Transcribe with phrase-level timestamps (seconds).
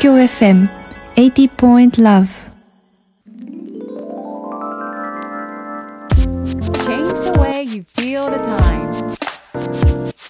[0.00, 0.66] 京 FM
[1.16, 2.26] 80.love
[6.82, 9.14] Change the way you feel the time.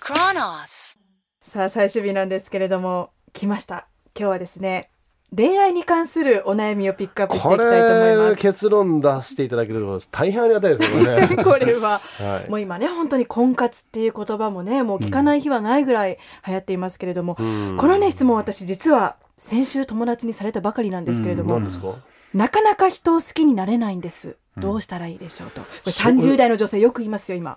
[0.01, 0.97] Chronos.
[1.43, 3.87] さあ最終日なんですけれども来ました
[4.19, 4.91] 今日はですね
[5.33, 11.29] 恋愛に関するお悩みをピックアップしていこきたいと思いまれ結論出していただけると大変ありがたいですよね。
[11.29, 21.95] す これははいもう今ね本当に婚活っていう言葉もねもう聞かない日はないぐらい流行っていますけれども、うんこのね質問私実は先週友達にされたばかりなんですけれども、何ですか？
[22.35, 24.37] なかなか人を好きになれないんです。
[24.59, 25.63] どうしたらいいでしょうと。
[25.63, 27.57] これそう30代の女性よく言いますよ今。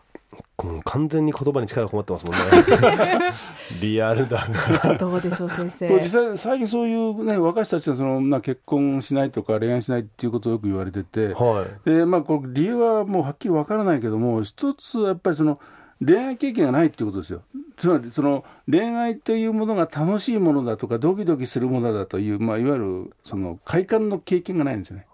[0.64, 2.42] もう完全に言葉に力こもってますもんね。
[3.82, 4.48] リアルだ
[4.82, 4.96] な。
[4.96, 5.90] どうでしょう先生。
[5.90, 11.90] これ実際最近そういうね若い人たちはその、まあ、結婚しないとか恋愛しないっていうことをよく言われてて、はい。
[11.90, 15.60] でまあこれ理由はもうはっきりわからないけども一つはやっぱりその
[16.04, 17.42] 恋愛経験がないっていうことですよ
[17.78, 25.08] つまりその恋愛というものが楽しいものだとかドキドキするものだという、まあ、いわゆるその快感の経験がないんですよね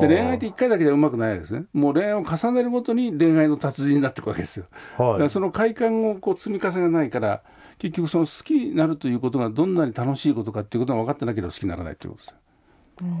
[0.00, 1.66] で恋愛って1回だけではうまくないですね。
[1.72, 4.66] もう恋愛を重ねるごとに恋愛の達人になっていくわけですよ。
[4.96, 5.20] はい。
[5.20, 7.42] らその快感をこう積み重ねがないから
[7.78, 12.36] 結局その好きになるということがどんなに楽しいことかっていうことが分かってなければ好きにならないということですよ。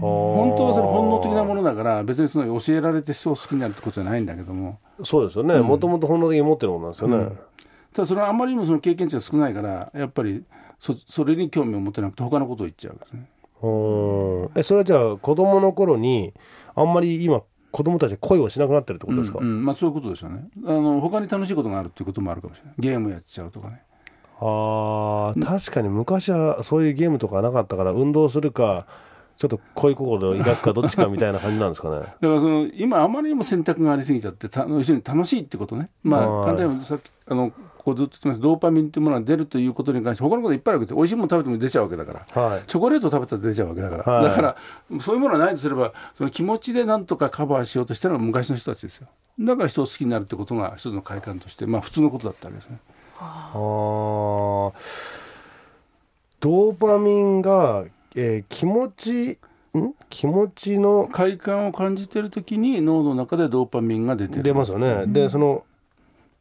[0.00, 4.80] 本当はそれ本能的なものだから別にその教えられて人を好きになるってことじゃないんだけども。
[5.04, 5.60] そうですよね。
[5.60, 7.16] もともと本能的に持ってるものなんですよね。
[7.16, 7.38] うん
[7.98, 10.44] ただそれはあまりにもその経験値が少ないからやっぱり
[10.78, 13.28] そそれに興味を持てなくて他のことを言っちゃうですね。
[13.60, 14.50] うん。
[14.54, 16.32] えそれはじゃあ子供の頃に
[16.76, 19.64] あんまり今子供たちは恋をしなくなってるってことですか、うんうん。
[19.64, 20.48] まあ、そういうことでしょうね。
[20.64, 22.74] あの他に楽しいことがあるっていうこともあるかもしれない。
[22.78, 23.82] ゲームやっちゃうとかね。
[24.38, 28.86] あー確かに昔はそういうゲームとかなかったから運動するか
[29.38, 32.00] ちょっと恋心を抱くかどっちかみたいな感じなんですかね。
[32.02, 35.90] だからその今あまりにも選択がありすぎちゃってた要するに楽しいってことね。
[36.02, 36.56] まあはい。
[36.56, 42.62] 簡単にさっきあのここずっと言ってますドーパミンっていうものが出るということに関して他のこといっぱいあるわけです美味しいもの食べても出ちゃうわけだからはい。
[42.66, 44.24] チョコレート食べたら出ちゃうわけだから、はい。
[44.24, 44.56] だから
[45.00, 49.06] そういうものがないとすればその気持ちでなんとかカバーしようとしたのが昔の人たちですよ。
[49.38, 52.80] だから人を好きになるってことが一つの快感としてまあ普通のことだったわけですね。
[53.20, 54.72] あー。
[56.40, 57.84] ドーパミンが、
[58.20, 59.38] えー気持ち
[59.78, 59.94] ん？
[60.10, 65.64] 気持ちの快感を感じてる時に脳の中でドーパミンが出てる出ますよね、でその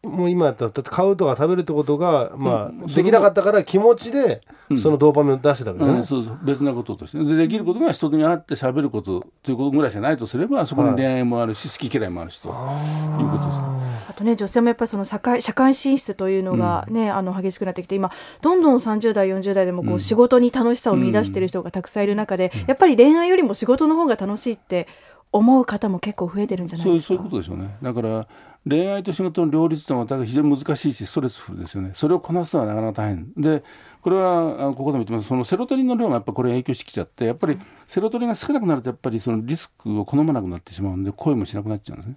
[0.07, 4.77] もう今やったらだって買うとか食べるってことが、まあ、できなかったから気持ちでうん。
[4.77, 6.39] そのドーパミンを出してたわけですね、うん、そうそう。
[6.43, 13.67] 別なこととしてでできることが人に会って喋ることということぐらいしかないとすればそこに恋愛もあるし、好き嫌いもあるしということですね。
[14.09, 19.99] あとね女性もやっぱりその社会社会進出というのがね、あの激しくなってきて今どんどん30代40代でもこううん。
[20.01, 24.87] 仕事に楽しさを見出している人がたくさんいる中で、やっぱり恋愛よりも仕事の方が楽しいって
[25.31, 27.07] 思う方も結構増えてるんじゃないですか？
[27.07, 27.77] そういうそういうことでしょうね。
[27.81, 28.27] だから
[28.67, 31.91] 恋愛と仕事の両立というのは非常に難しいしストレスフルですよね。
[31.93, 33.31] それをこなすのはなかなか大変。
[33.37, 33.63] で
[34.01, 35.27] これはここでも言ってます。
[35.27, 42.15] そのセロトニンの量がやっぱこれ影響してきちゃってやっぱりセロトニンが少なくなるとやっぱりそのリスクを好まなくなってしまうんで声もしなくなっちゃうんですね。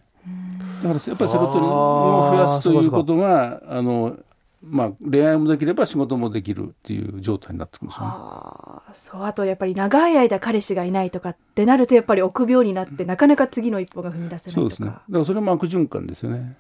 [0.82, 4.16] だからやっぱりセロトニンを増やすということがあの
[4.62, 8.10] まあ恋愛もできれば仕事もできるっていう状態になってくるんですよね。
[8.12, 14.54] あーそうあとやっぱり長い間彼氏がいないとかってなるとやっぱり臆病になってなかなか次の一歩が踏み出せないとか。
[14.54, 14.86] そうですね。
[14.88, 16.56] だからそれも悪循環ですよね。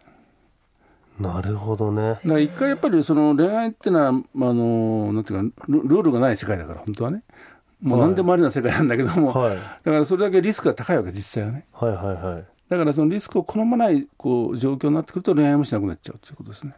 [1.18, 2.02] なるほどね。
[2.02, 7.22] だから一回やっぱりその恋愛っていうのは、まあ、あのなんていうかルルールがない世界だから本当はね。
[7.82, 9.56] もう何でもありな世界なんだけども、はい。
[9.56, 11.66] だからそれだけリスクが高いわけ実際はね。
[11.72, 12.44] はいはいはい。
[12.70, 16.74] だからそのリスクを好まないこう状況になってくると恋愛もしなくなっちゃうということですね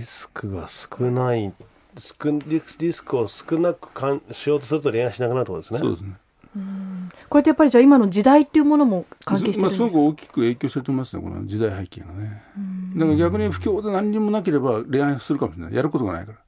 [0.00, 1.52] リスクが少ない
[1.98, 5.78] 少リスクを少なくかんしようとすると恋愛しなくなるってことですね。
[5.80, 6.14] そうですね。
[7.28, 12.42] これってやっぱりじゃあ今の時代っていうものも関係してまあ、るんですすごく大きく影響してると思いますねこの時代背景がね。
[12.96, 15.74] だから逆に不況で何にもなければ恋愛するかもしれない。
[15.74, 16.38] やることがないから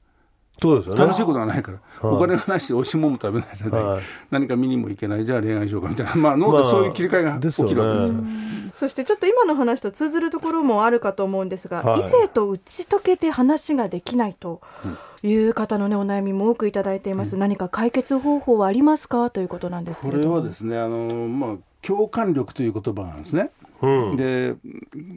[0.63, 1.01] そうですよね。
[1.01, 1.77] 楽しいことがないから、
[2.09, 2.17] はい。
[2.17, 4.01] お金がないし美味しいものも食べないので、はい。
[4.31, 5.25] 何か見にも行けない。
[5.25, 6.15] じゃあ恋愛しようかみたいな。
[6.15, 8.19] まあ脳でそういう切り替えが起きるわけですよ、
[8.71, 11.99] そしてちょっと今の話と通ずるところもあるかと思うんですが、はい。
[11.99, 14.61] 異性と打ち解けて話ができないと
[15.21, 19.29] いう方のねお悩みも多くいただいています、何か解決方法はありますか？
[19.29, 20.35] ということなんですけこれれども。
[20.37, 23.51] はですねあの、まあ、共感力という言葉があるんですね。
[23.83, 24.15] うん。
[24.15, 24.55] で、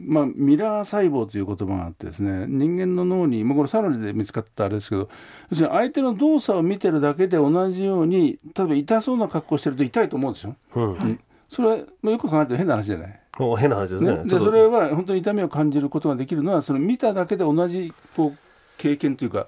[0.05, 5.09] まあ、ミラー細胞という言葉があってですね人間の脳に、まあ、これサロンで見つかったあれですけど
[5.49, 10.91] 要するに相手の動作を見てるだけで同じように例えば痛そうな格好してると痛いと思うでしょ、うん。
[10.91, 11.19] うん。
[11.47, 13.19] それは、まあ、よく考えてる変な話じゃない？
[13.39, 14.11] お変な話ですね。
[14.17, 18.37] ね、でそれは本当に痛みを感じることができるのはその見ただけで同じこう
[18.77, 19.47] 経験というか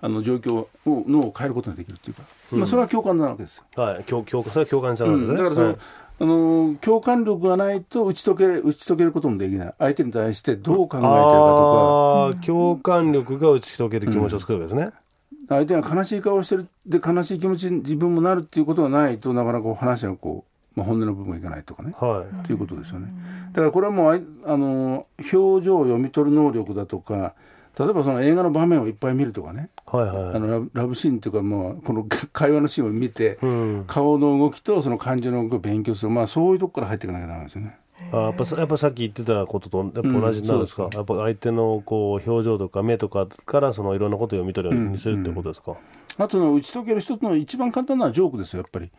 [0.00, 2.22] あの状況を脳を変えることができるというか、
[2.52, 3.64] まあ、それは共感なわけですよ。
[3.76, 4.04] はい。
[4.04, 5.36] 共共それは共感したわけですね、うん。
[5.36, 5.76] だからその、はい
[6.22, 9.74] あの共感力がないと打ち解け打ち解けることもできない。
[9.78, 15.00] 相手に対してどう考えてるかとあー共感力が打ち解ける気持ちを作るわけですね、か
[15.48, 20.44] 相手が悲しい顔をしてるで悲しい気持ちに自分もなるっていうことがないとなかなか話がこ
[20.76, 21.94] う、まあ、本音の部分がいかないとかね。
[21.98, 22.46] はい。
[22.46, 23.08] ということですよね。
[23.52, 27.34] だからこれはもうあの表情を読み取る能力だとか
[27.78, 29.70] 例えばその映画の場面をいっぱい見るとかね。
[29.86, 30.36] はいはい。
[30.36, 33.84] あのラブシーンというかもうこの 会話のシーンを見て、うん。
[33.86, 37.78] 顔の動きとその感情の動きを勉強する、まあ、そういうとこから入っていかなきゃダメですよね。
[38.12, 45.76] あやっぱさやっぱさっき言ってたこととやっぱ同じになるんですか、うんやっぱ相手のこう表情とか目とかからそのいろんなことを読み取るようにするってことですか、
[46.18, 48.90] あとの打ち解ける一つの一番簡単なのはジョークですよやっぱり。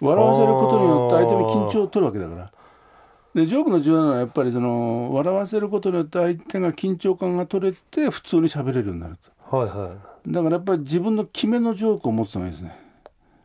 [0.00, 2.52] 笑わせることによって相手の緊張を取るわけだから
[3.38, 9.16] でジョークの重要なのはやっぱりその笑わせることによって相手が緊張感が取れて普通に喋れるようになる
[9.48, 9.56] と。
[9.56, 9.94] はいは
[10.26, 10.30] い。
[10.32, 12.76] だからやっぱり自分の決めのジョークを持つのがいいですね。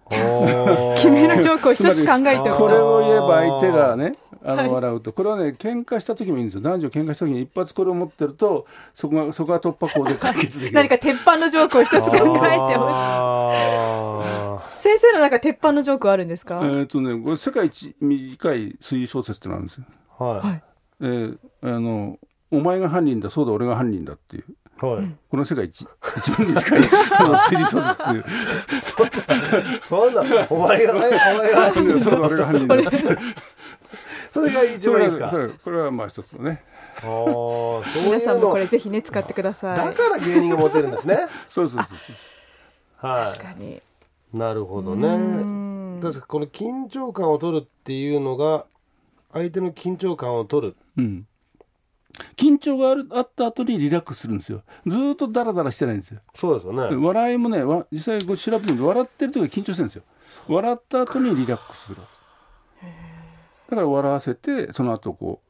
[0.95, 4.11] 決めのジョークを一つ考えてこれとを言えば相手がね
[4.45, 4.67] あはい。
[4.67, 6.61] の笑うと、これはね喧嘩した時もいいんですよ。
[6.61, 10.75] 男女喧嘩した時に一発これを持ってるとそこがそこが突破口で解決できる。
[10.75, 12.77] 何か鉄板のジョークを一つ考えて
[15.13, 19.85] おくあ先生のなんか鉄板のジョークはあるんですか、えっ、とねこれ世界一短い推理小説ってのがあるんですよ。
[20.19, 20.61] ーは
[21.01, 22.19] えーあの
[22.51, 24.43] お前が犯人だそうだ俺が犯人だっていう。
[24.43, 25.15] いはい。
[25.29, 25.87] この世界一
[26.17, 26.81] 一番短い
[27.17, 28.23] あの推理小説っていう。
[29.83, 30.99] そんなお前がね
[31.33, 32.75] お前がそうだ俺が犯人だ。
[32.75, 32.97] って
[34.31, 35.29] それが一番いいですか。
[35.29, 36.63] それこれはまあ一つのね。
[36.97, 39.75] あーそう皆さんもこれぜひね使ってください。
[39.75, 41.17] だから芸人がモテるんですね。
[41.49, 43.07] そうそうそうそう。
[43.07, 43.75] は確かに。
[43.75, 43.81] い
[44.33, 45.99] なるほどうねん。
[46.01, 48.65] 確かこの緊張感を取るっていうのが
[49.31, 50.75] 相手の緊張感を取る。
[50.97, 51.27] うん。
[52.35, 54.63] 緊張があるあった後にリラックスするんですよ。
[54.85, 56.19] ずーっとダラダラしてないんですよ。
[56.35, 56.95] そうですよね。
[56.95, 60.03] 笑いもねわ実際こう調べてみると笑ってる時は緊張してるんですよ。
[60.47, 61.97] 笑った後にリラックスする。
[63.69, 65.41] だから笑わせてその後こ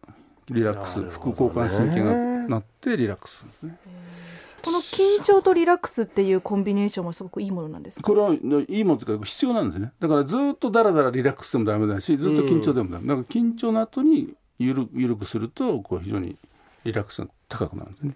[0.50, 3.78] うリラックス、副交感神経がなってリラックスするんですね。
[4.64, 8.04] この緊張とリラックスっていうコンビネーションはすごくいいものなんですか？
[8.04, 8.40] これはい
[8.80, 9.92] いものというか必要なんですね。
[10.00, 16.38] だからずーっとダラダラリラックスでもダメだしずっと緊張でもダメ、だから緊張の後にゆるゆるくするとこう非常に
[16.86, 18.16] リラックスが高くなるんですね。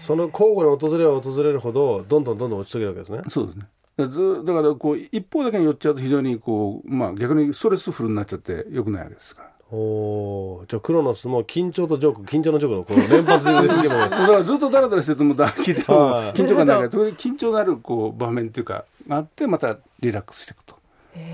[0.00, 3.22] その交互に訪れは訪れるほどどんどんどんどん落ちてくるわけですね。
[3.28, 3.66] そうですね。
[3.96, 10.66] だからずだからこう一方だけに寄っちゃうと非常にこう、まあ、逆にストレスフルになっちゃってよくないわけですからおー。
[10.70, 20.74] じゃあクロノスも緊張とジョーク緊張のジョークのこの連発でだからずっとダラダラしてるともうだ聞いてもはい 緊張感ないからそれで緊張のあるこう場面っていうかがあってまたリラックスしていくと。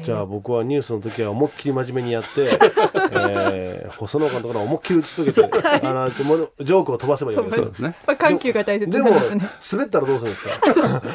[0.03, 2.51] じゃあ僕はニュースの時は思いっきり真面目にやって、
[3.13, 7.95] えー、細野監督の思いっきり打ち解けて、あのものジョークを飛ばせばいいわけですね。
[8.07, 9.41] まあ緩急が大切でですね
[9.73, 10.51] 滑ったらどうするんですか？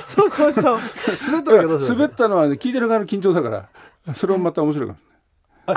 [0.08, 0.64] そうそうそう。
[0.64, 2.06] 滑った時はどうするん滑ですか？
[2.06, 3.50] ったのは、ね、聞いてる側の緊張だか
[4.08, 4.96] らそれもまた面白いか
[5.68, 5.76] も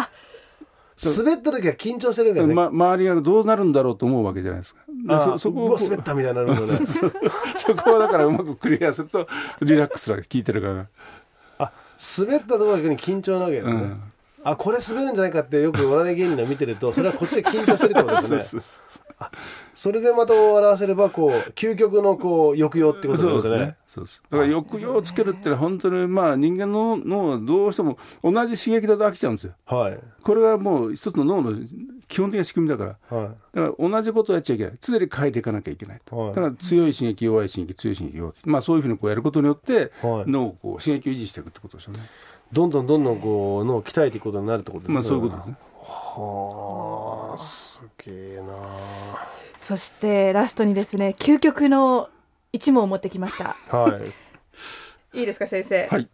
[1.02, 4.82] 滑った時は緊張してるわけですね、ま、周りがどうなるんだろうと思うわけじゃないですか。
[4.88, 6.78] であーそそこを滑ったみたいになるのね。
[6.86, 9.28] そこはだからうまくクリアすると
[9.62, 10.86] リラックスするわけ聞いてる側が。
[11.58, 11.72] あ
[12.18, 14.02] 滑ったところだけに緊張なわけですね、うん。
[14.44, 18.62] あこれ滑るんじゃないかってよくお笑い芸人の見てるとそれはこっちで緊張してるってことですね
[19.74, 23.76] それでまた笑わせればこう究極のこう抑揚ってことですよね。
[23.86, 24.22] そうです。
[24.30, 29.54] だから抑揚をつけるってのは本当にまあ人間の脳はどうしても同じ刺激だと飽きちゃうんですよ。
[29.66, 31.56] はいこれがもう一つの脳の
[32.06, 33.16] 基本的な仕組みだから。
[33.16, 34.78] はいだから同じことをやっちゃいけない。
[34.80, 36.16] 常に変えていかなきゃいけないと。
[36.16, 38.34] はいだから強い刺激、弱い刺激、強い刺激、弱い。
[38.44, 42.00] まあそういうふうにこうやることによって、はい脳をこう刺激を維持していくってことでしょうね。
[42.52, 45.56] どんどんどんどんこう脳を鍛えていくことになるってことですねまあそういうことですね。
[46.20, 48.54] はあすげえな。
[49.56, 52.08] そしてラストにですね究極の
[52.52, 53.54] 一問を持ってきました。
[53.76, 54.00] は
[55.12, 55.18] い。
[55.20, 56.08] いいですか先生、はい。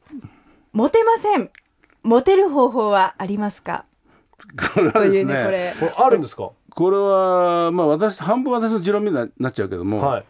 [0.72, 1.50] モテません。
[2.02, 3.86] モテる方法はありますか？
[4.74, 5.74] これはですというねこね、れ。
[5.80, 6.50] これあるんですか？
[6.70, 10.24] これは、まあ私、半分私の持論みたいになっちゃうけども、はい。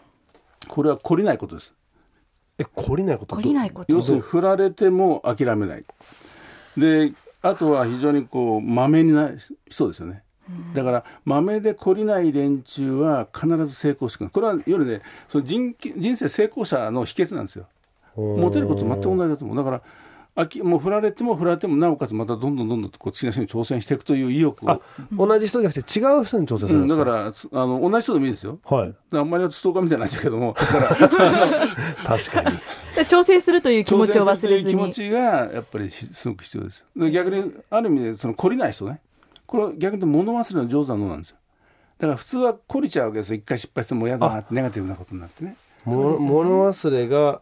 [0.68, 1.74] これは懲りないことです。
[2.58, 3.36] え懲りないこと？
[3.36, 3.92] 懲りないこと？
[3.92, 5.84] 要するに振られても諦めない。
[6.76, 7.12] で、
[7.44, 9.30] あとは非常にこう、まめにな
[9.68, 10.22] 人ですよね。
[10.72, 14.30] だから、まめで懲りない連中は必ず成功してくる。
[14.30, 17.66] これは、よりね、その人人生成功者の秘訣なんですよ。
[18.16, 19.56] モテることと全く同じだと思う。
[19.58, 19.82] だから、
[20.36, 24.80] あきもう振られても振られてもなおかつまたどんどんどんどんこう次の人に挑戦していくという意欲をあ
[25.12, 28.58] 同じ人じゃなくて違う人に挑戦するうんんですか、だからすあの同じ人でもいいですよ。
[28.64, 30.70] はいあんまりストーカーみたいになっちゃうけども、確
[32.32, 32.58] かに
[33.06, 35.20] 挑戦するという気持ちを忘れずに気持ちが
[35.52, 36.84] やっぱりしすごく必要です。
[36.96, 39.00] で逆にある意味でその懲りない人ね、
[39.46, 41.36] これは逆に物忘れの上手なのなんですよ。
[41.98, 43.36] だから普通は懲りちゃうわけですよ。
[43.36, 45.56] 一回失敗してもう嫌だなってネガティブなことになってね。
[45.84, 47.40] も物忘れが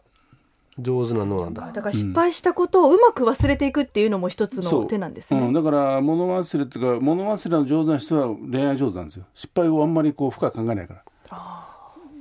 [0.79, 1.71] 上手な脳なんだ。
[1.71, 9.25] だから失敗したことをうまく忘れていくっていうのも一つの手なんですね、うん、だから物忘れっていうか物忘れの上手な人は恋愛上手なんですよ。
[9.33, 11.03] 失敗をあんまりこう深く考えないから。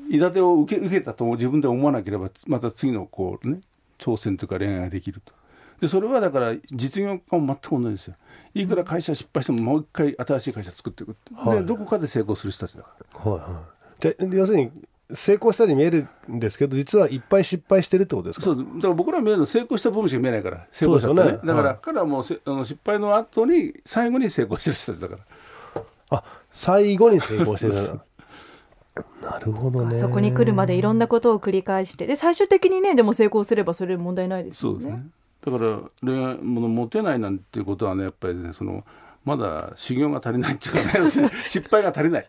[0.09, 3.61] いだてを受け受けたと自分で思わなければまた次のこうね
[3.99, 5.33] 挑戦というか恋愛ができると。
[5.81, 8.15] でそれはだから実業家も全く同じですよ。
[8.55, 11.59] いくら会社失敗してももう一回新しい会社作っていく、はい。
[11.61, 12.95] でどこかで成功する人たちだか
[13.25, 13.31] ら。
[13.31, 13.63] はいはい。
[14.01, 14.71] じゃあ要するに
[15.15, 18.45] 成功したように見えるんですけど実はいっぱい失敗してるってことですか？
[18.45, 21.15] そうだから僕ら見えるのは成功した部分しか見えないから成功したね。
[21.15, 21.39] ね。
[21.45, 21.79] だから、はい。
[21.83, 25.83] 彼はもうせあの失敗の後に最後に成功してる人たちだから。
[26.11, 27.75] あ最後に成功してる。
[29.23, 29.99] なるほどね。
[29.99, 32.07] そこに来るまでいろんなことを繰り返して。
[32.07, 34.81] で最終的にねでも成功すればそれ問題ないですよね。
[34.83, 35.07] そうですね。
[35.45, 38.85] だから恋愛ものモテないなんていうことはねやっぱりねその
[39.25, 41.07] まだ修行が足りないっていうかね
[41.47, 42.29] 失敗が足りない。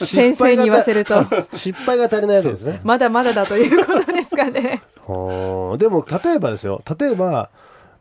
[0.00, 1.24] 先生に言わせると。
[1.56, 2.80] 失敗が足りないわけですね。
[2.84, 4.82] まだまだだということですかね。
[5.06, 5.78] はあ。
[5.78, 6.82] でも例えばですよ。
[6.98, 7.50] 例えば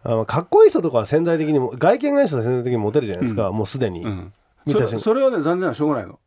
[0.03, 4.33] あのかっこいい人とかは潜在的にも外見がいい人は潜在的にモテるじゃないですか、もうすでに、うん。
[4.67, 6.19] それそれはね残念なのはしょうがないの。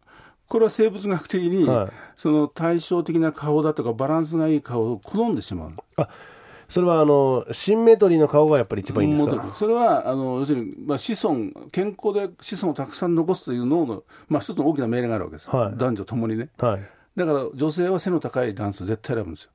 [0.49, 1.89] これは生物学的に、はい。
[2.17, 5.77] その対照的な顔だとかバランスがいい顔を好んでしまうの
[6.71, 9.53] それはあのシンメトリーの顔がやっぱり一番いいんですか？
[9.53, 15.77] それはあの要するに、まあ、子孫健康で子孫をたくさん残すという脳の、まあ、一つの大きな命令があるわけです、はい。
[15.77, 16.49] 男女ともにね。
[16.59, 16.89] はい。
[17.17, 19.51] だから女性は背の高い男性を絶対選ぶんですよ。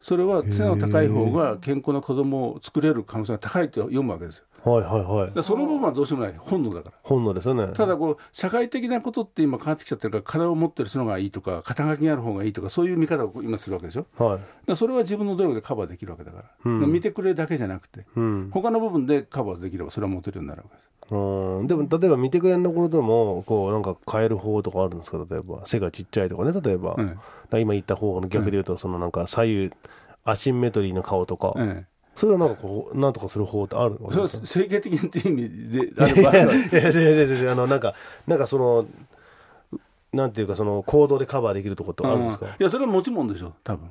[0.00, 5.42] それは背の高い方が健康な子供を作れる可能性が高いと読むわけですよはいはいはい。
[5.42, 6.34] その部分はどうしようもない。
[6.36, 6.96] 本能だから。
[7.02, 7.68] 本能ですよね。
[7.72, 14.06] ただこう社会的なことって今変わってきちゃってるから金を持ってる人のがいいとか肩書きがある方がいいとかそういう見方を今するわけでしょ。
[14.18, 14.40] はい。
[14.66, 16.80] らそれは自分の努力でカバーできるわけだから、うん。
[16.80, 18.50] ら見てくれるだけじゃなくて、うん。
[18.52, 20.90] 他の部分でカバーできればそれは持てるようになるわけです。
[21.10, 21.66] うん。
[21.66, 25.18] でも例えば見てくれるところでもこうなんか変える方法とかあるんですか？
[25.28, 27.04] 例えば背がちっちゃいとかね例えば、ええ。
[27.06, 27.20] だか
[27.52, 29.72] ら今言った方法の逆で言うと、そのなんか左右
[30.24, 31.86] アシンメトリーの顔とか、え
[32.16, 37.94] それはなんかこうなんとかする方法ってあるえ、それは整形的っていう意味であいればやいやいやいやいやあのなんか
[38.26, 38.86] なんかその
[40.12, 42.52] なんていうかその行動でカバーできるところってあるんですか、うん。
[42.52, 43.90] いやそれは持ち物でしょ多分。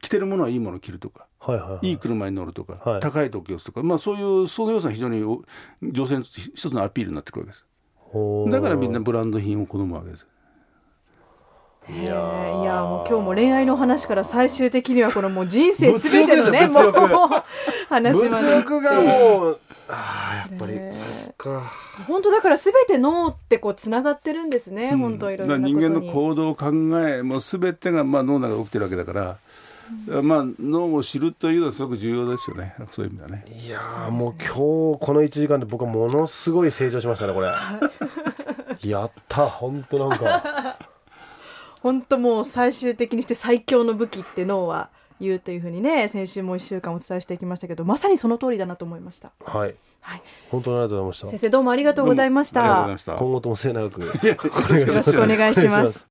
[0.00, 1.26] 着てるものはいいものを着るとか。
[1.40, 1.88] はいはいはい。
[1.88, 3.00] いい車に乗るとか、はい。
[3.00, 5.42] 高い時をするとか、まあ、そういうその要素が非常にお
[5.82, 7.66] 女性の一つのアピールになってくるわけです。
[8.50, 10.26] だからみんなブランド品を好むわけです
[11.88, 16.90] いいやもう今日も恋愛の話から最終的にはこのもう人生すべてのねもう
[17.88, 21.70] 話物まで欲がもうああやっぱり、そっか。
[22.08, 25.86] 本当だからすべて脳ってこうつながってるんですね、本当いろいろだからなことに。
[25.86, 26.66] 人間の行動考
[27.08, 29.38] えもう全てがまあ脳の中で起きてるわけだから、
[30.22, 32.74] まあ、脳を知るというのはすごく重要ですよね。
[32.90, 33.44] そういう意味ではね。
[33.64, 37.52] いやーもう今日この1時間で僕はものすごい成長しましたねこれ。
[38.82, 40.65] やった本当なんか
[41.86, 44.90] 本当もう最終的にして最強の武器って脳は
[45.20, 49.74] 言うというふうにね先週も1週間お伝えしてきましたけどまさにその通りだなと思いました、はい。
[50.00, 51.26] はい、本当にありがとうございました。
[51.28, 52.60] 先生どうもありがとうございました。
[52.60, 53.14] ありがとうございました。
[53.14, 56.04] 今後とも末永くよろしくお願いします